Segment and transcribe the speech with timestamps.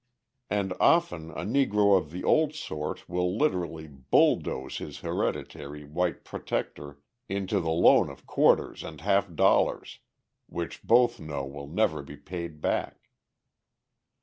[0.49, 6.99] And often a Negro of the old sort will literally bulldoze his hereditary white protector
[7.29, 9.99] into the loan of quarters and half dollars,
[10.47, 13.09] which both know will never be paid back.